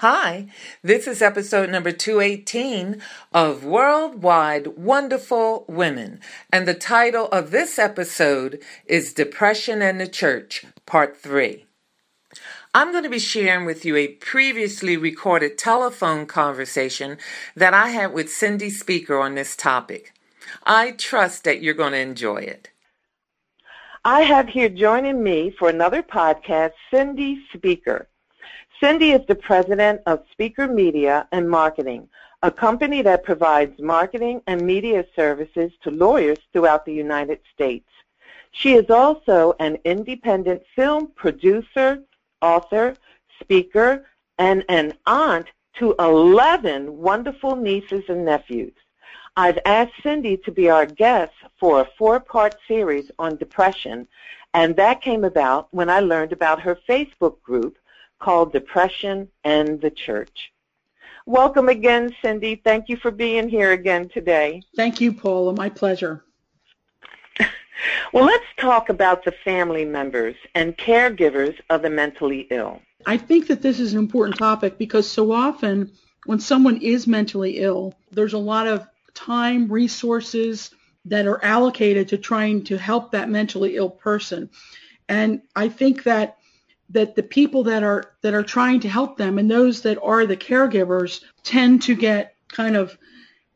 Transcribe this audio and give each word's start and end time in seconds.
Hi, 0.00 0.48
this 0.82 1.06
is 1.06 1.22
episode 1.22 1.70
number 1.70 1.90
218 1.90 3.00
of 3.32 3.64
Worldwide 3.64 4.76
Wonderful 4.76 5.64
Women, 5.68 6.20
and 6.52 6.68
the 6.68 6.74
title 6.74 7.28
of 7.28 7.50
this 7.50 7.78
episode 7.78 8.60
is 8.84 9.14
Depression 9.14 9.80
and 9.80 9.98
the 9.98 10.06
Church, 10.06 10.66
Part 10.84 11.16
3. 11.16 11.64
I'm 12.74 12.92
going 12.92 13.04
to 13.04 13.08
be 13.08 13.18
sharing 13.18 13.64
with 13.64 13.86
you 13.86 13.96
a 13.96 14.08
previously 14.08 14.98
recorded 14.98 15.56
telephone 15.56 16.26
conversation 16.26 17.16
that 17.54 17.72
I 17.72 17.88
had 17.88 18.12
with 18.12 18.28
Cindy 18.28 18.68
Speaker 18.68 19.18
on 19.18 19.34
this 19.34 19.56
topic. 19.56 20.12
I 20.64 20.90
trust 20.90 21.44
that 21.44 21.62
you're 21.62 21.72
going 21.72 21.92
to 21.92 22.00
enjoy 22.00 22.42
it. 22.42 22.68
I 24.04 24.24
have 24.24 24.48
here 24.48 24.68
joining 24.68 25.22
me 25.22 25.54
for 25.58 25.70
another 25.70 26.02
podcast 26.02 26.72
Cindy 26.92 27.40
Speaker. 27.54 28.08
Cindy 28.80 29.12
is 29.12 29.24
the 29.26 29.34
president 29.34 30.02
of 30.04 30.22
Speaker 30.32 30.66
Media 30.66 31.26
and 31.32 31.48
Marketing, 31.48 32.06
a 32.42 32.50
company 32.50 33.00
that 33.00 33.24
provides 33.24 33.80
marketing 33.80 34.42
and 34.46 34.60
media 34.60 35.02
services 35.16 35.72
to 35.82 35.90
lawyers 35.90 36.36
throughout 36.52 36.84
the 36.84 36.92
United 36.92 37.40
States. 37.54 37.88
She 38.50 38.74
is 38.74 38.90
also 38.90 39.54
an 39.60 39.78
independent 39.84 40.62
film 40.74 41.10
producer, 41.16 42.02
author, 42.42 42.96
speaker, 43.40 44.04
and 44.38 44.62
an 44.68 44.92
aunt 45.06 45.46
to 45.78 45.94
11 45.98 46.98
wonderful 46.98 47.56
nieces 47.56 48.04
and 48.10 48.26
nephews. 48.26 48.74
I've 49.38 49.58
asked 49.64 50.02
Cindy 50.02 50.36
to 50.44 50.52
be 50.52 50.68
our 50.68 50.84
guest 50.84 51.32
for 51.58 51.80
a 51.80 51.88
four-part 51.96 52.56
series 52.68 53.10
on 53.18 53.36
depression, 53.36 54.06
and 54.52 54.76
that 54.76 55.00
came 55.00 55.24
about 55.24 55.68
when 55.70 55.88
I 55.88 56.00
learned 56.00 56.32
about 56.32 56.60
her 56.60 56.78
Facebook 56.86 57.40
group 57.40 57.78
called 58.18 58.52
Depression 58.52 59.28
and 59.44 59.80
the 59.80 59.90
Church. 59.90 60.52
Welcome 61.26 61.68
again, 61.68 62.14
Cindy. 62.22 62.60
Thank 62.62 62.88
you 62.88 62.96
for 62.96 63.10
being 63.10 63.48
here 63.48 63.72
again 63.72 64.08
today. 64.08 64.62
Thank 64.76 65.00
you, 65.00 65.12
Paula. 65.12 65.54
My 65.54 65.68
pleasure. 65.68 66.24
well, 68.12 68.24
let's 68.24 68.44
talk 68.58 68.88
about 68.90 69.24
the 69.24 69.32
family 69.44 69.84
members 69.84 70.36
and 70.54 70.76
caregivers 70.78 71.58
of 71.68 71.82
the 71.82 71.90
mentally 71.90 72.46
ill. 72.50 72.80
I 73.06 73.16
think 73.16 73.48
that 73.48 73.60
this 73.60 73.80
is 73.80 73.92
an 73.92 73.98
important 73.98 74.38
topic 74.38 74.78
because 74.78 75.08
so 75.08 75.32
often 75.32 75.90
when 76.26 76.40
someone 76.40 76.80
is 76.80 77.06
mentally 77.06 77.58
ill, 77.58 77.94
there's 78.12 78.32
a 78.32 78.38
lot 78.38 78.66
of 78.66 78.86
time, 79.14 79.70
resources 79.70 80.70
that 81.06 81.26
are 81.26 81.42
allocated 81.44 82.08
to 82.08 82.18
trying 82.18 82.62
to 82.64 82.76
help 82.76 83.12
that 83.12 83.30
mentally 83.30 83.76
ill 83.76 83.90
person. 83.90 84.50
And 85.08 85.42
I 85.54 85.68
think 85.68 86.02
that 86.02 86.38
that 86.90 87.14
the 87.16 87.22
people 87.22 87.64
that 87.64 87.82
are 87.82 88.12
that 88.22 88.34
are 88.34 88.42
trying 88.42 88.80
to 88.80 88.88
help 88.88 89.16
them 89.16 89.38
and 89.38 89.50
those 89.50 89.82
that 89.82 90.00
are 90.02 90.26
the 90.26 90.36
caregivers 90.36 91.22
tend 91.42 91.82
to 91.82 91.94
get 91.94 92.34
kind 92.48 92.76
of 92.76 92.96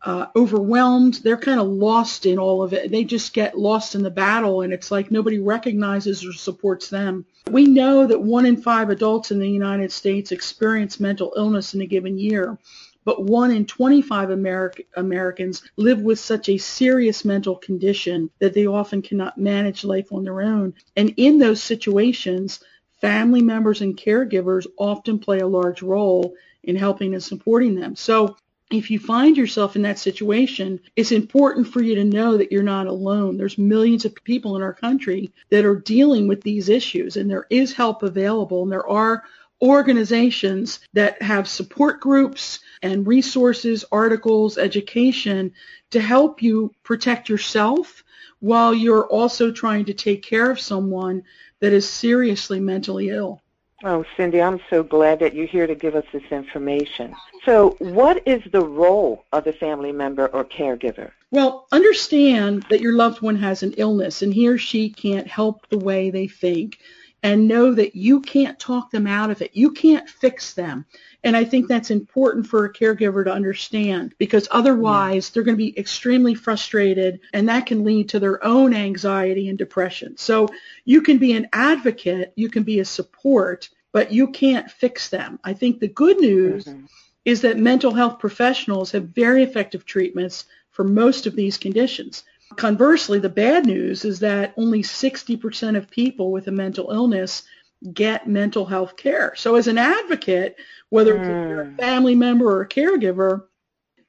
uh, 0.03 0.27
overwhelmed. 0.35 1.15
They're 1.23 1.37
kind 1.37 1.61
of 1.61 1.67
lost 1.67 2.27
in 2.27 2.39
all 2.39 2.63
of 2.63 2.73
it. 2.73 2.91
They 2.91 3.05
just 3.05 3.35
get 3.35 3.59
lost 3.59 3.95
in 3.95 4.03
the 4.03 4.11
battle, 4.11 4.63
and 4.63 4.73
it's 4.73 4.91
like 4.91 5.11
nobody 5.11 5.39
recognizes 5.39 6.25
or 6.25 6.33
supports 6.33 6.89
them. 6.89 7.27
We 7.51 7.67
know 7.67 8.07
that 8.07 8.21
one 8.21 8.47
in 8.47 8.57
five 8.57 8.91
adults 8.91 9.31
in 9.31 9.39
the 9.39 9.49
United 9.49 9.93
States 9.93 10.33
experience 10.33 11.01
mental 11.01 11.35
illness 11.37 11.75
in 11.75 11.83
a 11.83 11.87
given 11.87 12.19
year, 12.19 12.59
but 13.05 13.25
one 13.25 13.51
in 13.51 13.67
25 13.67 14.31
America, 14.31 14.83
Americans 14.97 15.62
live 15.77 16.01
with 16.01 16.19
such 16.19 16.49
a 16.49 16.59
serious 16.59 17.25
mental 17.25 17.57
condition 17.57 18.31
that 18.39 18.55
they 18.55 18.67
often 18.67 19.03
cannot 19.03 19.39
manage 19.39 19.85
life 19.85 20.12
on 20.12 20.25
their 20.25 20.41
own. 20.41 20.75
And 20.97 21.12
in 21.17 21.39
those 21.39 21.62
situations, 21.62 22.61
family 23.00 23.43
members 23.43 23.81
and 23.81 23.97
caregivers 23.97 24.66
often 24.77 25.19
play 25.19 25.41
a 25.41 25.47
large 25.47 25.83
role 25.83 26.34
in 26.62 26.77
helping 26.77 27.15
and 27.15 27.22
supporting 27.22 27.75
them. 27.75 27.97
So 27.97 28.37
if 28.71 28.91
you 28.91 28.99
find 28.99 29.37
yourself 29.37 29.75
in 29.75 29.83
that 29.83 29.99
situation, 29.99 30.81
it's 30.94 31.11
important 31.11 31.66
for 31.66 31.83
you 31.83 31.97
to 31.97 32.05
know 32.05 32.37
that 32.37 32.53
you're 32.53 32.62
not 32.62 32.87
alone. 32.87 33.37
There's 33.37 33.59
millions 33.59 34.05
of 34.05 34.15
people 34.15 34.56
in 34.56 34.62
our 34.62 34.75
country 34.75 35.33
that 35.50 35.65
are 35.65 35.77
dealing 35.77 36.28
with 36.28 36.43
these 36.43 36.69
issues 36.69 37.16
and 37.16 37.28
there 37.28 37.47
is 37.50 37.72
help 37.72 38.03
available 38.03 38.62
and 38.62 38.71
there 38.71 38.88
are 38.88 39.25
organizations 39.62 40.81
that 40.94 41.21
have 41.21 41.49
support 41.49 42.00
groups 42.00 42.61
and 42.82 43.06
resources, 43.06 43.84
articles, 43.93 44.56
education 44.56 45.53
to 45.91 46.00
help 46.00 46.43
you 46.43 46.72
protect 46.82 47.28
yourself 47.28 48.05
while 48.41 48.75
you're 48.75 49.06
also 49.06 49.53
trying 49.53 49.84
to 49.84 49.95
take 49.95 50.23
care 50.23 50.51
of 50.51 50.61
someone 50.61 51.23
that 51.61 51.73
is 51.73 51.89
seriously 51.89 52.59
mentally 52.59 53.11
ill. 53.11 53.43
Oh, 53.83 54.05
Cindy, 54.17 54.43
I'm 54.43 54.61
so 54.69 54.83
glad 54.83 55.21
that 55.21 55.34
you're 55.34 55.47
here 55.47 55.67
to 55.67 55.75
give 55.75 55.95
us 55.95 56.05
this 56.12 56.25
information. 56.31 57.15
So 57.47 57.77
what 57.79 58.23
is 58.27 58.43
the 58.53 58.61
role 58.61 59.25
of 59.33 59.45
the 59.45 59.55
family 59.55 59.93
member 59.93 60.27
or 60.27 60.45
caregiver? 60.45 61.12
Well, 61.31 61.67
understand 61.73 62.67
that 62.69 62.81
your 62.81 62.93
loved 62.93 63.23
one 63.23 63.37
has 63.37 63.62
an 63.62 63.73
illness 63.79 64.21
and 64.21 64.34
he 64.34 64.49
or 64.49 64.59
she 64.59 64.91
can't 64.91 65.27
help 65.27 65.67
the 65.69 65.79
way 65.79 66.11
they 66.11 66.29
think 66.29 66.79
and 67.23 67.49
know 67.49 67.75
that 67.75 67.95
you 67.95 68.21
can't 68.21 68.59
talk 68.59 68.91
them 68.91 69.06
out 69.06 69.31
of 69.31 69.41
it. 69.41 69.50
You 69.55 69.73
can't 69.73 70.09
fix 70.09 70.53
them. 70.53 70.84
And 71.22 71.36
I 71.36 71.44
think 71.44 71.69
that's 71.69 71.91
important 71.91 72.47
for 72.47 72.64
a 72.64 72.72
caregiver 72.72 73.25
to 73.25 73.32
understand 73.32 74.14
because 74.19 74.48
otherwise 74.50 75.28
yeah. 75.28 75.31
they're 75.34 75.42
going 75.42 75.56
to 75.56 75.64
be 75.64 75.78
extremely 75.78 76.34
frustrated 76.34 77.20
and 77.32 77.48
that 77.48 77.66
can 77.66 77.84
lead 77.84 78.08
to 78.10 78.20
their 78.20 78.42
own 78.44 78.75
anxiety 78.75 79.48
and 79.48 79.58
depression. 79.58 80.16
So 80.16 80.48
you 80.84 81.03
can 81.03 81.19
be 81.19 81.32
an 81.32 81.48
advocate, 81.53 82.32
you 82.36 82.48
can 82.48 82.62
be 82.62 82.81
a 82.81 82.84
support, 82.84 83.69
but 83.92 84.12
you 84.12 84.28
can't 84.28 84.70
fix 84.70 85.08
them. 85.08 85.38
I 85.44 85.53
think 85.53 85.78
the 85.78 85.88
good 85.88 86.19
news 86.19 86.64
mm-hmm. 86.64 86.86
is 87.25 87.42
that 87.42 87.58
mental 87.58 87.92
health 87.92 88.19
professionals 88.19 88.92
have 88.92 89.08
very 89.08 89.42
effective 89.42 89.84
treatments 89.84 90.47
for 90.70 90.84
most 90.84 91.26
of 91.26 91.37
these 91.37 91.58
conditions. 91.58 92.25
Conversely, 92.56 93.19
the 93.19 93.28
bad 93.28 93.66
news 93.66 94.04
is 94.04 94.20
that 94.20 94.54
only 94.56 94.82
60% 94.82 95.76
of 95.76 95.91
people 95.91 96.32
with 96.32 96.48
a 96.48 96.52
mental 96.52 96.91
illness 96.91 97.44
get 97.93 98.29
mental 98.29 98.67
health 98.67 98.97
care. 98.97 99.35
So 99.37 99.55
as 99.55 99.67
an 99.67 99.79
advocate, 99.79 100.57
whether 100.91 101.17
mm. 101.17 101.25
you're 101.25 101.63
a 101.63 101.67
hmm. 101.67 101.77
family 101.77 102.15
member 102.15 102.51
or 102.51 102.63
a 102.63 102.69
caregiver, 102.69 103.45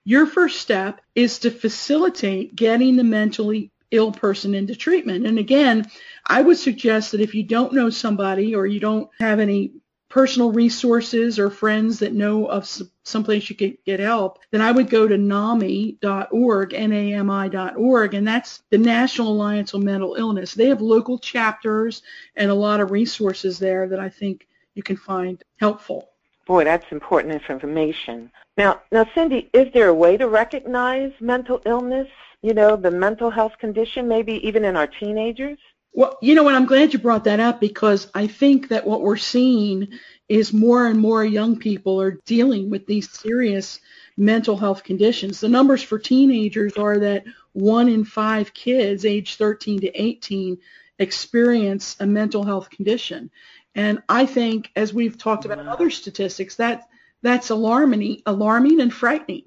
your 0.04 0.26
first 0.26 0.60
step 0.60 1.02
is 1.16 1.40
to 1.40 1.52
facilitate 1.52 2.56
getting 2.56 2.96
the 2.96 3.04
mentally 3.04 3.72
ill 3.92 4.12
person 4.12 4.56
into 4.56 4.76
treatment. 4.76 5.28
And 5.28 5.38
again, 5.38 5.90
I 6.26 6.42
would 6.42 6.58
suggest 6.58 7.12
that 7.12 7.22
if 7.22 7.36
you 7.36 7.44
don't 7.44 7.74
know 7.74 7.90
somebody 7.90 8.56
or 8.56 8.66
you 8.66 8.80
don't 8.80 9.10
have 9.20 9.40
any 9.40 9.74
personal 10.12 10.52
resources 10.52 11.40
or 11.40 11.50
friends 11.50 12.00
that 12.00 12.14
know 12.14 12.46
of 12.46 12.70
someplace 13.04 13.50
you 13.50 13.56
can 13.56 13.78
get 13.86 14.02
help, 14.02 14.40
then 14.52 14.62
I 14.62 14.72
would 14.72 14.90
go 14.90 15.08
to 15.08 15.18
NAMI.org, 15.18 16.74
N-A-M-I.org, 16.74 18.14
and 18.14 18.28
that's 18.28 18.62
the 18.70 18.78
National 18.78 19.30
Alliance 19.30 19.74
on 19.74 19.86
Mental 19.86 20.16
Illness. 20.16 20.54
They 20.54 20.68
have 20.68 20.82
local 20.82 21.18
chapters 21.18 22.04
and 22.36 22.52
a 22.52 22.54
lot 22.54 22.82
of 22.82 22.92
resources 22.92 23.58
there 23.58 23.88
that 23.88 24.02
I 24.02 24.10
think 24.10 24.48
you 24.76 24.84
can 24.84 24.98
find 24.98 25.42
helpful. 25.58 26.10
Boy, 26.46 26.66
that's 26.66 26.92
important 26.92 27.34
information. 27.34 28.32
Now, 28.58 28.82
now, 28.92 29.06
Cindy, 29.16 29.50
is 29.54 29.72
there 29.74 29.88
a 29.88 29.94
way 29.94 30.18
to 30.18 30.28
recognize 30.28 31.14
mental 31.22 31.62
illness? 31.66 32.10
You 32.42 32.54
know, 32.54 32.76
the 32.76 32.92
mental 32.92 33.30
health 33.30 33.54
condition, 33.60 34.10
maybe 34.10 34.46
even 34.46 34.66
in 34.66 34.76
our 34.76 34.88
teenagers? 34.88 35.60
Well, 35.94 36.18
you 36.22 36.36
know 36.36 36.44
what? 36.44 36.56
I'm 36.56 36.66
glad 36.66 36.94
you 36.94 37.00
brought 37.00 37.26
that 37.26 37.40
up 37.40 37.60
because 37.60 38.08
I 38.14 38.28
think 38.28 38.70
that 38.70 38.88
what 38.88 39.02
we're 39.02 39.18
seeing 39.18 39.90
is 40.30 40.54
more 40.54 40.88
and 40.88 41.00
more 41.00 41.26
young 41.26 41.60
people 41.60 42.00
are 42.02 42.20
dealing 42.26 42.70
with 42.70 42.86
these 42.86 43.10
serious 43.10 43.82
mental 44.16 44.56
health 44.56 44.84
conditions. 44.84 45.42
The 45.42 45.50
numbers 45.50 45.84
for 45.84 46.00
teenagers 46.00 46.78
are 46.78 47.00
that 47.00 47.26
one 47.54 47.90
in 47.90 48.06
five 48.06 48.54
kids 48.54 49.06
aged 49.06 49.38
13 49.38 49.82
to 49.82 50.02
18 50.02 50.58
experience 51.00 51.98
a 52.00 52.06
mental 52.06 52.44
health 52.44 52.70
condition. 52.70 53.30
And 53.76 54.02
I 54.08 54.26
think, 54.26 54.72
as 54.76 54.94
we've 54.94 55.18
talked 55.18 55.46
about 55.46 55.60
other 55.60 55.90
statistics, 55.90 56.56
that 56.56 56.88
that's 57.22 57.50
alarming, 57.50 58.22
alarming 58.26 58.82
and 58.82 58.94
frightening. 58.94 59.46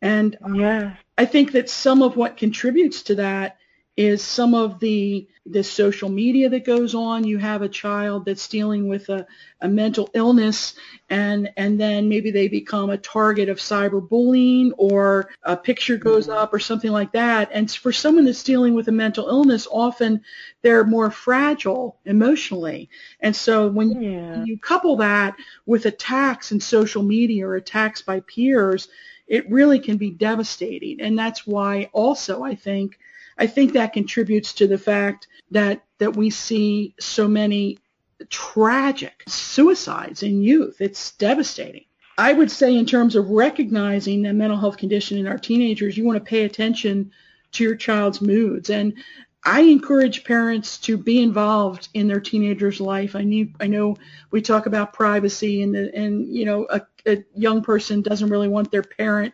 And 0.00 0.36
yeah. 0.54 0.96
I 1.16 1.24
think 1.24 1.52
that 1.52 1.68
some 1.68 2.02
of 2.02 2.16
what 2.16 2.36
contributes 2.36 3.02
to 3.04 3.16
that 3.16 3.58
is 3.98 4.22
some 4.22 4.54
of 4.54 4.78
the 4.78 5.26
the 5.44 5.64
social 5.64 6.08
media 6.08 6.48
that 6.48 6.64
goes 6.64 6.94
on. 6.94 7.24
You 7.24 7.36
have 7.38 7.62
a 7.62 7.68
child 7.68 8.26
that's 8.26 8.46
dealing 8.46 8.86
with 8.86 9.08
a, 9.08 9.26
a 9.60 9.66
mental 9.66 10.08
illness 10.14 10.74
and 11.10 11.50
and 11.56 11.80
then 11.80 12.08
maybe 12.08 12.30
they 12.30 12.46
become 12.46 12.90
a 12.90 12.96
target 12.96 13.48
of 13.48 13.58
cyberbullying 13.58 14.70
or 14.76 15.30
a 15.42 15.56
picture 15.56 15.96
goes 15.96 16.28
up 16.28 16.54
or 16.54 16.60
something 16.60 16.92
like 16.92 17.10
that. 17.10 17.50
And 17.52 17.68
for 17.68 17.90
someone 17.90 18.24
that's 18.24 18.44
dealing 18.44 18.74
with 18.74 18.86
a 18.86 18.92
mental 18.92 19.26
illness, 19.26 19.66
often 19.68 20.22
they're 20.62 20.84
more 20.84 21.10
fragile 21.10 21.98
emotionally. 22.04 22.90
And 23.18 23.34
so 23.34 23.66
when 23.66 24.00
yeah. 24.00 24.44
you 24.44 24.58
couple 24.58 24.94
that 24.98 25.34
with 25.66 25.86
attacks 25.86 26.52
in 26.52 26.60
social 26.60 27.02
media 27.02 27.48
or 27.48 27.56
attacks 27.56 28.00
by 28.02 28.20
peers, 28.20 28.86
it 29.26 29.50
really 29.50 29.80
can 29.80 29.96
be 29.96 30.10
devastating. 30.10 31.00
And 31.00 31.18
that's 31.18 31.44
why 31.44 31.90
also 31.92 32.44
I 32.44 32.54
think 32.54 32.96
I 33.38 33.46
think 33.46 33.72
that 33.72 33.92
contributes 33.92 34.52
to 34.54 34.66
the 34.66 34.78
fact 34.78 35.28
that 35.50 35.84
that 35.98 36.16
we 36.16 36.30
see 36.30 36.94
so 36.98 37.28
many 37.28 37.78
tragic 38.30 39.22
suicides 39.26 40.22
in 40.22 40.42
youth. 40.42 40.80
It's 40.80 41.12
devastating. 41.12 41.84
I 42.16 42.32
would 42.32 42.50
say 42.50 42.76
in 42.76 42.84
terms 42.84 43.14
of 43.14 43.30
recognizing 43.30 44.22
the 44.22 44.32
mental 44.32 44.58
health 44.58 44.76
condition 44.76 45.18
in 45.18 45.28
our 45.28 45.38
teenagers, 45.38 45.96
you 45.96 46.04
want 46.04 46.18
to 46.18 46.28
pay 46.28 46.44
attention 46.44 47.12
to 47.52 47.64
your 47.64 47.76
child's 47.76 48.20
moods. 48.20 48.70
And 48.70 48.94
I 49.44 49.60
encourage 49.60 50.24
parents 50.24 50.78
to 50.78 50.98
be 50.98 51.22
involved 51.22 51.88
in 51.94 52.08
their 52.08 52.20
teenager's 52.20 52.80
life. 52.80 53.14
I 53.14 53.22
need, 53.22 53.54
I 53.60 53.68
know 53.68 53.96
we 54.32 54.42
talk 54.42 54.66
about 54.66 54.92
privacy 54.92 55.62
and 55.62 55.74
the, 55.74 55.94
and 55.94 56.26
you 56.26 56.44
know 56.44 56.66
a, 56.70 56.82
a 57.06 57.24
young 57.36 57.62
person 57.62 58.02
doesn't 58.02 58.30
really 58.30 58.48
want 58.48 58.72
their 58.72 58.82
parent 58.82 59.32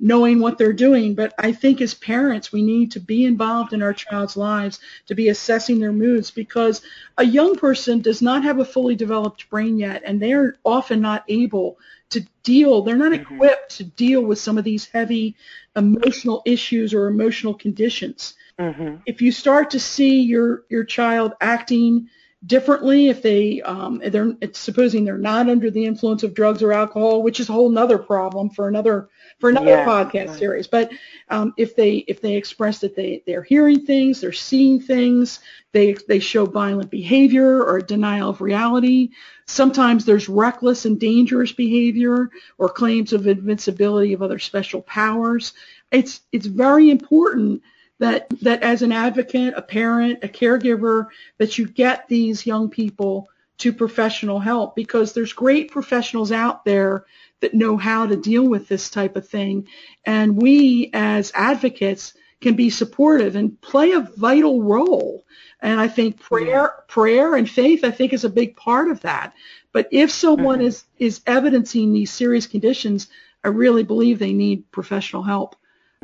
knowing 0.00 0.40
what 0.40 0.58
they're 0.58 0.72
doing. 0.72 1.14
But 1.14 1.34
I 1.38 1.52
think 1.52 1.80
as 1.80 1.94
parents, 1.94 2.52
we 2.52 2.62
need 2.62 2.92
to 2.92 3.00
be 3.00 3.24
involved 3.24 3.72
in 3.72 3.82
our 3.82 3.92
child's 3.92 4.36
lives 4.36 4.80
to 5.06 5.14
be 5.14 5.28
assessing 5.28 5.80
their 5.80 5.92
moods 5.92 6.30
because 6.30 6.82
a 7.16 7.24
young 7.24 7.56
person 7.56 8.00
does 8.00 8.22
not 8.22 8.44
have 8.44 8.58
a 8.58 8.64
fully 8.64 8.94
developed 8.94 9.50
brain 9.50 9.78
yet, 9.78 10.02
and 10.04 10.20
they're 10.20 10.56
often 10.64 11.00
not 11.00 11.24
able 11.28 11.78
to 12.10 12.24
deal, 12.42 12.82
they're 12.82 12.96
not 12.96 13.12
mm-hmm. 13.12 13.34
equipped 13.34 13.76
to 13.76 13.84
deal 13.84 14.22
with 14.22 14.38
some 14.38 14.56
of 14.56 14.64
these 14.64 14.86
heavy 14.86 15.36
emotional 15.76 16.42
issues 16.46 16.94
or 16.94 17.06
emotional 17.06 17.54
conditions. 17.54 18.34
Mm-hmm. 18.58 18.96
If 19.06 19.20
you 19.20 19.30
start 19.30 19.70
to 19.70 19.80
see 19.80 20.20
your, 20.22 20.64
your 20.68 20.84
child 20.84 21.34
acting 21.40 22.08
differently 22.46 23.08
if 23.08 23.20
they 23.20 23.60
um, 23.62 24.00
they're 24.06 24.36
supposing 24.52 25.04
they're 25.04 25.18
not 25.18 25.48
under 25.48 25.70
the 25.70 25.84
influence 25.84 26.22
of 26.22 26.34
drugs 26.34 26.62
or 26.62 26.72
alcohol, 26.72 27.22
which 27.22 27.40
is 27.40 27.48
a 27.48 27.52
whole 27.52 27.76
other 27.76 27.98
problem 27.98 28.48
for 28.50 28.68
another 28.68 29.08
for 29.40 29.50
another 29.50 29.70
yeah, 29.70 29.84
podcast 29.84 30.28
right. 30.28 30.38
series. 30.38 30.66
But 30.66 30.92
um, 31.30 31.52
if 31.56 31.74
they 31.74 31.96
if 31.96 32.20
they 32.20 32.36
express 32.36 32.78
that 32.80 32.94
they 32.94 33.22
they're 33.26 33.42
hearing 33.42 33.84
things, 33.84 34.20
they're 34.20 34.32
seeing 34.32 34.80
things, 34.80 35.40
they 35.72 35.94
they 36.06 36.20
show 36.20 36.46
violent 36.46 36.90
behavior 36.90 37.62
or 37.64 37.80
denial 37.80 38.30
of 38.30 38.40
reality. 38.40 39.10
Sometimes 39.46 40.04
there's 40.04 40.28
reckless 40.28 40.84
and 40.84 41.00
dangerous 41.00 41.52
behavior 41.52 42.30
or 42.56 42.68
claims 42.68 43.12
of 43.12 43.26
invincibility 43.26 44.12
of 44.12 44.22
other 44.22 44.38
special 44.38 44.82
powers. 44.82 45.54
It's 45.90 46.20
it's 46.30 46.46
very 46.46 46.90
important 46.90 47.62
that 47.98 48.28
that 48.42 48.62
as 48.62 48.82
an 48.82 48.92
advocate, 48.92 49.54
a 49.56 49.62
parent, 49.62 50.22
a 50.22 50.28
caregiver, 50.28 51.08
that 51.38 51.58
you 51.58 51.66
get 51.66 52.08
these 52.08 52.46
young 52.46 52.68
people 52.70 53.28
to 53.58 53.72
professional 53.72 54.38
help 54.38 54.76
because 54.76 55.12
there's 55.12 55.32
great 55.32 55.70
professionals 55.70 56.30
out 56.30 56.64
there 56.64 57.04
that 57.40 57.54
know 57.54 57.76
how 57.76 58.06
to 58.06 58.16
deal 58.16 58.44
with 58.44 58.68
this 58.68 58.88
type 58.88 59.16
of 59.16 59.28
thing. 59.28 59.66
And 60.04 60.40
we 60.40 60.90
as 60.92 61.32
advocates 61.34 62.14
can 62.40 62.54
be 62.54 62.70
supportive 62.70 63.34
and 63.36 63.60
play 63.60 63.92
a 63.92 64.00
vital 64.00 64.62
role. 64.62 65.24
And 65.60 65.80
I 65.80 65.88
think 65.88 66.20
prayer, 66.20 66.84
prayer 66.86 67.34
and 67.34 67.50
faith, 67.50 67.82
I 67.82 67.90
think 67.90 68.12
is 68.12 68.24
a 68.24 68.30
big 68.30 68.56
part 68.56 68.90
of 68.90 69.00
that. 69.00 69.34
But 69.72 69.88
if 69.90 70.12
someone 70.12 70.58
mm-hmm. 70.58 70.68
is, 70.68 70.84
is 70.98 71.20
evidencing 71.26 71.92
these 71.92 72.12
serious 72.12 72.46
conditions, 72.46 73.08
I 73.42 73.48
really 73.48 73.82
believe 73.82 74.18
they 74.18 74.32
need 74.32 74.70
professional 74.70 75.22
help. 75.22 75.56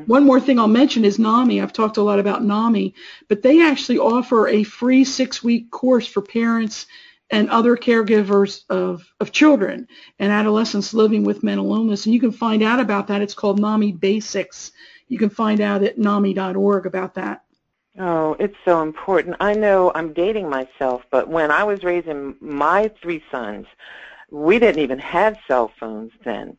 One 0.07 0.27
more 0.27 0.41
thing 0.41 0.59
I'll 0.59 0.67
mention 0.67 1.05
is 1.05 1.19
NAMI. 1.19 1.63
I've 1.63 1.73
talked 1.73 1.99
a 1.99 2.03
lot 2.03 2.19
about 2.19 2.45
NAMI, 2.45 2.95
but 3.29 3.43
they 3.43 3.63
actually 3.63 3.99
offer 3.99 4.49
a 4.49 4.65
free 4.65 5.05
six-week 5.05 5.71
course 5.71 6.07
for 6.07 6.21
parents 6.21 6.87
and 7.31 7.49
other 7.49 7.77
caregivers 7.77 8.65
of, 8.69 9.07
of 9.21 9.33
children 9.33 9.89
and 10.19 10.33
adolescents 10.33 10.95
living 10.95 11.25
with 11.25 11.45
mental 11.45 11.75
illness. 11.75 12.07
And 12.07 12.15
you 12.15 12.21
can 12.21 12.33
find 12.33 12.63
out 12.63 12.81
about 12.81 13.07
that. 13.07 13.23
It's 13.23 13.35
called 13.35 13.61
NAMI 13.61 13.93
Basics. 13.93 14.73
You 15.09 15.19
can 15.19 15.31
find 15.31 15.61
out 15.61 15.83
at 15.83 15.97
NAMI.org 15.97 16.87
about 16.87 17.15
that. 17.15 17.45
Oh, 17.97 18.37
it's 18.41 18.57
so 18.65 18.83
important. 18.83 19.37
I 19.39 19.55
know 19.55 19.93
I'm 19.95 20.13
dating 20.13 20.51
myself, 20.51 21.03
but 21.11 21.29
when 21.29 21.53
I 21.53 21.63
was 21.63 21.85
raising 21.85 22.35
my 22.41 22.91
three 23.01 23.23
sons, 23.31 23.67
we 24.31 24.59
didn't 24.59 24.83
even 24.83 24.99
have 24.99 25.39
cell 25.47 25.71
phones 25.79 26.11
then 26.25 26.59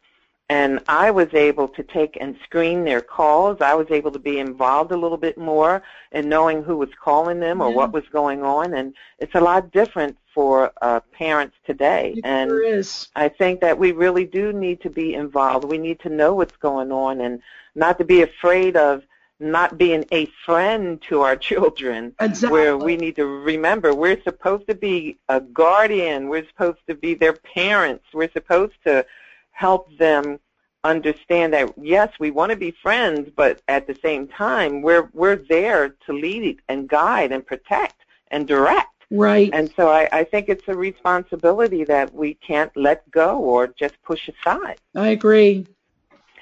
and 0.49 0.79
I 0.87 1.09
was 1.09 1.33
able 1.33 1.67
to 1.69 1.83
take 1.83 2.17
and 2.21 2.35
screen 2.43 2.83
their 2.83 3.01
calls. 3.01 3.61
I 3.61 3.73
was 3.73 3.87
able 3.89 4.11
to 4.11 4.19
be 4.19 4.37
involved 4.37 4.91
a 4.91 4.97
little 4.97 5.17
bit 5.17 5.37
more 5.37 5.81
in 6.11 6.29
knowing 6.29 6.63
who 6.63 6.77
was 6.77 6.89
calling 7.03 7.39
them 7.39 7.61
or 7.61 7.69
yeah. 7.69 7.75
what 7.75 7.93
was 7.93 8.03
going 8.11 8.43
on, 8.43 8.73
and 8.73 8.93
it's 9.19 9.33
a 9.35 9.41
lot 9.41 9.71
different 9.71 10.17
for 10.33 10.71
uh, 10.81 10.99
parents 11.11 11.55
today. 11.65 12.13
It 12.17 12.25
and 12.25 12.49
sure 12.49 12.63
is. 12.63 13.07
I 13.15 13.29
think 13.29 13.61
that 13.61 13.77
we 13.77 13.91
really 13.91 14.25
do 14.25 14.53
need 14.53 14.81
to 14.81 14.89
be 14.89 15.15
involved. 15.15 15.65
We 15.65 15.79
need 15.79 15.99
to 16.01 16.09
know 16.09 16.35
what's 16.35 16.57
going 16.57 16.91
on 16.91 17.21
and 17.21 17.41
not 17.73 17.97
to 17.97 18.05
be 18.05 18.21
afraid 18.21 18.77
of 18.77 19.03
not 19.39 19.77
being 19.77 20.05
a 20.11 20.27
friend 20.45 21.01
to 21.09 21.21
our 21.21 21.35
children 21.49 22.13
exactly. 22.19 22.49
where 22.51 22.77
we 22.77 22.95
need 22.97 23.15
to 23.15 23.25
remember 23.25 23.93
we're 23.93 24.21
supposed 24.21 24.65
to 24.67 24.75
be 24.75 25.17
a 25.27 25.41
guardian 25.41 26.29
we're 26.29 26.47
supposed 26.47 26.79
to 26.87 26.95
be 26.95 27.13
their 27.13 27.33
parents 27.33 28.05
we're 28.13 28.31
supposed 28.31 28.75
to 28.85 29.05
help 29.55 29.97
them 29.97 30.39
understand 30.83 31.53
that 31.53 31.73
yes, 31.81 32.11
we 32.19 32.29
want 32.29 32.51
to 32.51 32.55
be 32.55 32.71
friends, 32.71 33.29
but 33.35 33.61
at 33.67 33.87
the 33.87 33.95
same 33.95 34.27
time, 34.27 34.81
we're 34.81 35.09
we're 35.13 35.37
there 35.37 35.95
to 36.05 36.13
lead 36.13 36.61
and 36.69 36.87
guide 36.87 37.31
and 37.31 37.45
protect 37.45 37.95
and 38.29 38.47
direct. 38.47 38.89
Right. 39.09 39.49
And 39.53 39.71
so 39.75 39.89
I, 39.89 40.09
I 40.11 40.23
think 40.23 40.49
it's 40.49 40.67
a 40.67 40.75
responsibility 40.75 41.83
that 41.85 42.13
we 42.13 42.35
can't 42.35 42.75
let 42.75 43.09
go 43.11 43.37
or 43.37 43.67
just 43.67 44.01
push 44.03 44.29
aside. 44.29 44.77
I 44.95 45.09
agree. 45.09 45.67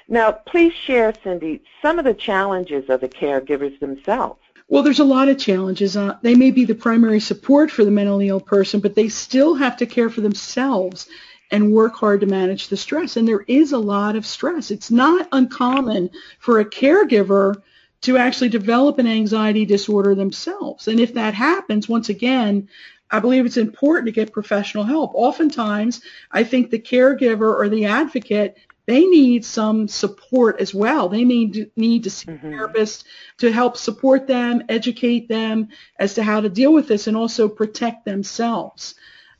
Now, 0.08 0.32
please 0.32 0.72
share, 0.72 1.12
Cindy, 1.22 1.62
some 1.80 1.98
of 1.98 2.04
the 2.04 2.14
challenges 2.14 2.88
of 2.90 3.00
the 3.00 3.08
caregivers 3.08 3.78
themselves. 3.80 4.40
Well, 4.68 4.82
there's 4.82 4.98
a 4.98 5.04
lot 5.04 5.28
of 5.28 5.38
challenges. 5.38 5.96
Uh, 5.96 6.16
they 6.22 6.34
may 6.34 6.50
be 6.50 6.64
the 6.64 6.74
primary 6.74 7.20
support 7.20 7.70
for 7.70 7.84
the 7.84 7.90
mentally 7.90 8.28
ill 8.28 8.40
person, 8.40 8.80
but 8.80 8.94
they 8.94 9.08
still 9.08 9.54
have 9.54 9.76
to 9.78 9.86
care 9.86 10.08
for 10.08 10.22
themselves 10.22 11.06
and 11.50 11.72
work 11.72 11.94
hard 11.94 12.20
to 12.20 12.26
manage 12.26 12.68
the 12.68 12.76
stress. 12.76 13.16
And 13.16 13.26
there 13.26 13.44
is 13.46 13.72
a 13.72 13.78
lot 13.78 14.16
of 14.16 14.26
stress. 14.26 14.70
It's 14.70 14.90
not 14.90 15.28
uncommon 15.32 16.10
for 16.38 16.60
a 16.60 16.64
caregiver 16.64 17.62
to 18.02 18.16
actually 18.18 18.50
develop 18.50 18.98
an 18.98 19.06
anxiety 19.06 19.64
disorder 19.64 20.14
themselves. 20.14 20.88
And 20.88 21.00
if 21.00 21.14
that 21.14 21.34
happens, 21.34 21.88
once 21.88 22.08
again, 22.08 22.68
I 23.10 23.18
believe 23.20 23.46
it's 23.46 23.56
important 23.56 24.06
to 24.06 24.12
get 24.12 24.32
professional 24.32 24.84
help. 24.84 25.12
Oftentimes, 25.14 26.00
I 26.32 26.44
think 26.44 26.70
the 26.70 26.78
caregiver 26.78 27.54
or 27.54 27.68
the 27.68 27.86
advocate 27.86 28.58
they 28.86 29.06
need 29.06 29.44
some 29.44 29.88
support 29.88 30.60
as 30.60 30.74
well. 30.74 31.08
They 31.08 31.24
need 31.24 31.70
need 31.76 32.04
to 32.04 32.10
see 32.10 32.26
mm-hmm. 32.26 32.46
a 32.46 32.50
therapist 32.50 33.04
to 33.38 33.50
help 33.50 33.76
support 33.76 34.26
them, 34.26 34.62
educate 34.68 35.28
them 35.28 35.68
as 35.98 36.14
to 36.14 36.22
how 36.22 36.40
to 36.40 36.48
deal 36.48 36.72
with 36.72 36.88
this, 36.88 37.06
and 37.06 37.16
also 37.16 37.48
protect 37.48 38.04
themselves. 38.04 38.94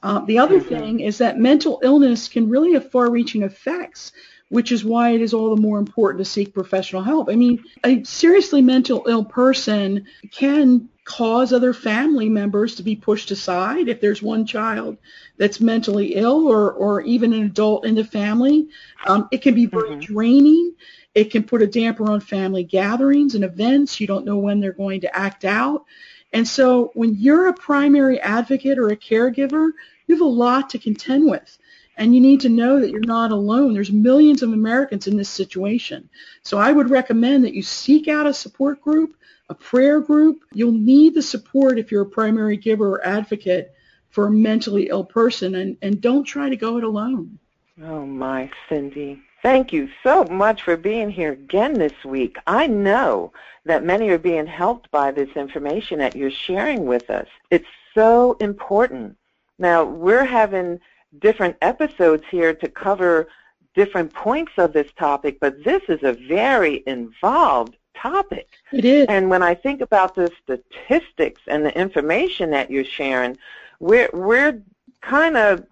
Uh, 0.04 0.20
the 0.26 0.38
other 0.38 0.60
mm-hmm. 0.60 0.68
thing 0.68 1.00
is 1.00 1.16
that 1.18 1.38
mental 1.38 1.80
illness 1.82 2.28
can 2.28 2.48
really 2.50 2.74
have 2.74 2.90
far-reaching 2.90 3.42
effects, 3.42 4.12
which 4.50 4.70
is 4.70 4.84
why 4.84 5.10
it 5.10 5.22
is 5.22 5.32
all 5.32 5.56
the 5.56 5.62
more 5.62 5.78
important 5.78 6.22
to 6.22 6.30
seek 6.30 6.52
professional 6.52 7.02
help. 7.02 7.30
I 7.30 7.36
mean, 7.36 7.64
a 7.84 8.04
seriously 8.04 8.60
mental 8.60 9.06
ill 9.08 9.24
person 9.24 10.06
can 10.30 10.90
cause 11.04 11.52
other 11.52 11.72
family 11.72 12.28
members 12.28 12.74
to 12.74 12.82
be 12.82 12.96
pushed 12.96 13.30
aside 13.30 13.88
if 13.88 14.00
there's 14.02 14.22
one 14.22 14.44
child 14.44 14.98
that's 15.38 15.60
mentally 15.60 16.14
ill 16.14 16.48
or, 16.48 16.72
or 16.72 17.00
even 17.00 17.32
an 17.32 17.44
adult 17.44 17.86
in 17.86 17.94
the 17.94 18.04
family. 18.04 18.68
Um, 19.06 19.26
it 19.32 19.40
can 19.40 19.54
be 19.54 19.66
very 19.66 19.90
mm-hmm. 19.90 20.00
draining. 20.00 20.74
It 21.14 21.30
can 21.30 21.44
put 21.44 21.62
a 21.62 21.66
damper 21.66 22.10
on 22.10 22.20
family 22.20 22.64
gatherings 22.64 23.34
and 23.34 23.44
events. 23.44 24.00
You 24.00 24.06
don't 24.06 24.26
know 24.26 24.36
when 24.36 24.60
they're 24.60 24.72
going 24.72 25.00
to 25.00 25.16
act 25.16 25.46
out. 25.46 25.86
And 26.34 26.46
so 26.46 26.90
when 26.94 27.14
you're 27.14 27.46
a 27.46 27.54
primary 27.54 28.20
advocate 28.20 28.78
or 28.78 28.88
a 28.88 28.96
caregiver, 28.96 29.70
you 30.06 30.14
have 30.14 30.22
a 30.22 30.24
lot 30.24 30.70
to 30.70 30.78
contend 30.78 31.30
with. 31.30 31.58
And 31.96 32.14
you 32.14 32.20
need 32.20 32.40
to 32.40 32.48
know 32.48 32.80
that 32.80 32.90
you're 32.90 33.00
not 33.00 33.30
alone. 33.30 33.72
There's 33.72 33.92
millions 33.92 34.42
of 34.42 34.52
Americans 34.52 35.06
in 35.06 35.16
this 35.16 35.28
situation. 35.28 36.08
So 36.42 36.58
I 36.58 36.72
would 36.72 36.90
recommend 36.90 37.44
that 37.44 37.54
you 37.54 37.62
seek 37.62 38.08
out 38.08 38.26
a 38.26 38.34
support 38.34 38.80
group, 38.80 39.14
a 39.48 39.54
prayer 39.54 40.00
group. 40.00 40.40
You'll 40.52 40.72
need 40.72 41.14
the 41.14 41.22
support 41.22 41.78
if 41.78 41.92
you're 41.92 42.02
a 42.02 42.06
primary 42.06 42.56
giver 42.56 42.96
or 42.96 43.06
advocate 43.06 43.72
for 44.10 44.26
a 44.26 44.30
mentally 44.30 44.88
ill 44.88 45.04
person 45.04 45.54
and, 45.54 45.76
and 45.82 46.00
don't 46.00 46.24
try 46.24 46.48
to 46.48 46.56
go 46.56 46.78
it 46.78 46.84
alone. 46.84 47.38
Oh 47.82 48.06
my, 48.06 48.50
Cindy. 48.68 49.22
Thank 49.42 49.72
you 49.72 49.88
so 50.02 50.24
much 50.24 50.62
for 50.62 50.76
being 50.76 51.10
here 51.10 51.32
again 51.32 51.74
this 51.74 52.04
week. 52.04 52.38
I 52.46 52.66
know 52.66 53.32
that 53.66 53.84
many 53.84 54.08
are 54.08 54.18
being 54.18 54.46
helped 54.46 54.90
by 54.90 55.10
this 55.10 55.28
information 55.36 55.98
that 55.98 56.16
you're 56.16 56.30
sharing 56.30 56.86
with 56.86 57.10
us. 57.10 57.26
It's 57.50 57.68
so 57.94 58.36
important. 58.40 59.16
Now, 59.58 59.84
we're 59.84 60.24
having 60.24 60.80
different 61.18 61.56
episodes 61.62 62.24
here 62.30 62.54
to 62.54 62.68
cover 62.68 63.28
different 63.74 64.12
points 64.12 64.52
of 64.56 64.72
this 64.72 64.90
topic, 64.98 65.38
but 65.40 65.62
this 65.64 65.82
is 65.88 66.02
a 66.02 66.12
very 66.12 66.82
involved 66.86 67.76
topic. 67.96 68.48
It 68.72 68.84
is. 68.84 69.06
And 69.08 69.30
when 69.30 69.42
I 69.42 69.54
think 69.54 69.80
about 69.80 70.14
the 70.14 70.30
statistics 70.42 71.42
and 71.46 71.64
the 71.64 71.76
information 71.78 72.50
that 72.50 72.70
you're 72.70 72.84
sharing, 72.84 73.36
we're 73.80 74.10
we're 74.12 74.62
kind 75.00 75.36
of 75.36 75.64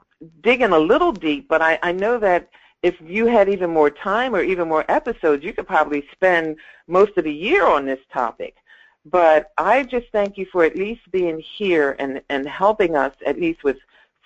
digging 0.43 0.73
a 0.73 0.79
little 0.79 1.13
deep, 1.13 1.49
but 1.49 1.63
I, 1.63 1.79
I 1.83 1.93
know 1.93 2.19
that 2.19 2.49
if 2.83 3.01
you 3.01 3.27
had 3.27 3.49
even 3.49 3.71
more 3.71 3.91
time 3.91 4.35
or 4.35 4.43
even 4.43 4.69
more 4.69 4.85
episodes, 4.89 5.45
you 5.45 5.53
could 5.53 5.67
probably 5.67 6.05
spend 6.13 6.57
most 6.89 7.17
of 7.17 7.25
the 7.25 7.33
year 7.33 7.65
on 7.67 7.87
this 7.87 8.01
topic. 8.13 8.57
But 9.05 9.53
I 9.59 9.83
just 9.83 10.07
thank 10.13 10.39
you 10.39 10.47
for 10.47 10.65
at 10.65 10.77
least 10.77 11.11
being 11.11 11.43
here 11.59 11.97
and, 11.99 12.23
and 12.29 12.47
helping 12.47 12.97
us 12.97 13.15
at 13.27 13.41
least 13.41 13.65
with 13.65 13.77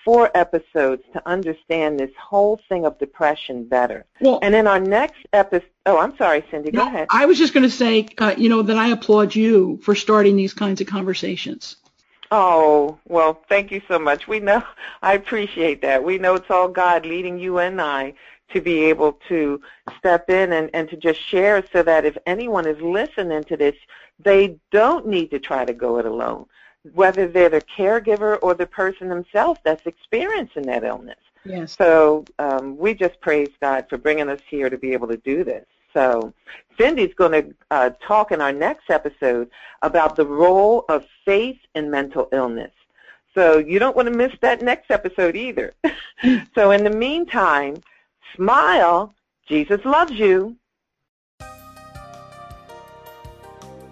four 0.05 0.31
episodes 0.37 1.03
to 1.13 1.21
understand 1.27 1.99
this 1.99 2.13
whole 2.17 2.61
thing 2.69 2.87
of 2.87 2.97
depression 2.99 3.65
better. 3.65 4.05
Well, 4.21 4.39
and 4.41 4.55
in 4.55 4.67
our 4.69 4.79
next 4.79 5.27
episode, 5.33 5.67
oh, 5.87 5.99
I'm 5.99 6.17
sorry, 6.17 6.45
Cindy, 6.51 6.71
go 6.71 6.85
no, 6.85 6.87
ahead. 6.87 7.09
I 7.11 7.27
was 7.27 7.39
just 7.39 7.53
going 7.53 7.65
to 7.65 7.71
say, 7.71 8.07
uh, 8.19 8.35
you 8.37 8.49
know, 8.49 8.63
that 8.63 8.79
I 8.79 8.89
applaud 8.89 9.35
you 9.35 9.79
for 9.83 9.97
starting 9.97 10.37
these 10.37 10.55
kinds 10.55 10.81
of 10.81 10.87
conversations. 10.87 11.77
Oh, 12.31 12.99
well, 13.09 13.43
thank 13.49 13.73
you 13.73 13.83
so 13.89 13.99
much. 13.99 14.29
We 14.29 14.39
know, 14.39 14.63
I 15.03 15.15
appreciate 15.15 15.83
that. 15.83 16.05
We 16.05 16.19
know 16.19 16.37
it's 16.37 16.51
all 16.51 16.69
God 16.69 17.05
leading 17.05 17.39
you 17.39 17.59
and 17.59 17.81
I 17.81 18.15
to 18.53 18.61
be 18.61 18.85
able 18.85 19.13
to 19.29 19.61
step 19.99 20.31
in 20.31 20.53
and, 20.53 20.71
and 20.73 20.89
to 20.89 20.97
just 20.97 21.21
share 21.21 21.65
so 21.73 21.83
that 21.83 22.05
if 22.05 22.17
anyone 22.27 22.67
is 22.67 22.81
listening 22.81 23.45
to 23.45 23.57
this, 23.57 23.75
they 24.19 24.59
don't 24.71 25.07
need 25.07 25.31
to 25.31 25.39
try 25.39 25.65
to 25.65 25.73
go 25.73 25.99
it 25.99 26.07
alone, 26.07 26.47
whether 26.95 27.27
they're 27.27 27.49
the 27.49 27.63
caregiver 27.63 28.39
or 28.43 28.55
the 28.55 28.67
person 28.67 29.09
themselves 29.09 29.61
that's 29.65 29.87
experiencing 29.87 30.63
that 30.63 30.85
illness. 30.85 31.19
Yes. 31.45 31.77
So 31.77 32.25
um, 32.39 32.77
we 32.77 32.95
just 32.95 33.21
praise 33.21 33.51
God 33.61 33.87
for 33.89 33.99
bringing 33.99 34.29
us 34.29 34.41
here 34.49 34.69
to 34.69 34.79
be 34.79 34.93
able 34.93 35.09
to 35.09 35.17
do 35.19 35.45
this. 35.45 35.65
So 35.93 36.35
Cindy's 36.77 37.15
going 37.15 37.33
to 37.33 37.55
uh, 37.71 37.91
talk 38.01 38.33
in 38.33 38.41
our 38.41 38.53
next 38.53 38.91
episode 38.91 39.51
about 39.83 40.17
the 40.17 40.27
role 40.27 40.85
of 40.89 41.07
faith 41.25 41.59
in 41.75 41.91
mental 41.91 42.29
illness. 42.33 42.73
So 43.35 43.59
you 43.59 43.79
don't 43.79 43.97
want 43.97 44.09
to 44.09 44.15
miss 44.15 44.33
that 44.41 44.63
next 44.63 44.91
episode 44.91 45.37
either. 45.37 45.75
so 46.55 46.71
in 46.71 46.85
the 46.85 46.91
meantime, 46.91 47.77
smile. 48.35 49.15
Jesus 49.49 49.85
loves 49.85 50.13
you. 50.13 50.57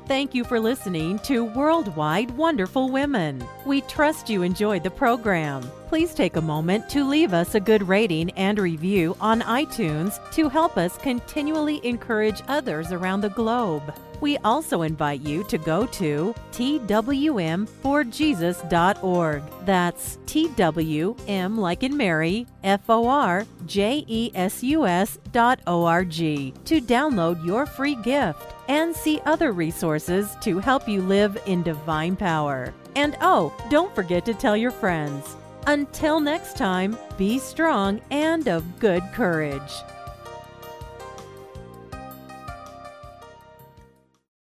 Thank 0.06 0.34
you 0.34 0.44
for 0.44 0.60
listening 0.60 1.18
to 1.20 1.44
Worldwide 1.44 2.30
Wonderful 2.32 2.90
Women. 2.90 3.42
We 3.64 3.80
trust 3.82 4.28
you 4.28 4.42
enjoyed 4.42 4.82
the 4.82 4.90
program. 4.90 5.62
Please 5.88 6.12
take 6.12 6.36
a 6.36 6.42
moment 6.42 6.90
to 6.90 7.08
leave 7.08 7.32
us 7.32 7.54
a 7.54 7.60
good 7.60 7.88
rating 7.88 8.30
and 8.32 8.58
review 8.58 9.16
on 9.18 9.40
iTunes 9.40 10.18
to 10.32 10.50
help 10.50 10.76
us 10.76 10.98
continually 10.98 11.80
encourage 11.86 12.42
others 12.48 12.92
around 12.92 13.22
the 13.22 13.30
globe. 13.30 13.94
We 14.24 14.38
also 14.38 14.80
invite 14.80 15.20
you 15.20 15.44
to 15.44 15.58
go 15.58 15.84
to 15.84 16.34
twm4jesus.org. 16.52 19.42
That's 19.66 20.16
TWM 20.24 21.58
like 21.58 21.82
in 21.82 21.94
Mary, 21.94 22.46
F 22.62 22.88
O 22.88 23.06
R 23.06 23.46
J 23.66 24.02
E 24.08 24.30
S 24.34 24.62
U 24.62 24.86
S 24.86 25.18
dot 25.30 25.60
O 25.66 25.84
R 25.84 26.06
G 26.06 26.54
to 26.64 26.80
download 26.80 27.44
your 27.44 27.66
free 27.66 27.96
gift 27.96 28.54
and 28.68 28.96
see 28.96 29.20
other 29.26 29.52
resources 29.52 30.34
to 30.40 30.58
help 30.58 30.88
you 30.88 31.02
live 31.02 31.36
in 31.44 31.62
divine 31.62 32.16
power. 32.16 32.72
And 32.96 33.18
oh, 33.20 33.52
don't 33.68 33.94
forget 33.94 34.24
to 34.24 34.32
tell 34.32 34.56
your 34.56 34.70
friends. 34.70 35.36
Until 35.66 36.18
next 36.18 36.56
time, 36.56 36.96
be 37.18 37.38
strong 37.38 38.00
and 38.10 38.48
of 38.48 38.78
good 38.78 39.02
courage. 39.12 39.70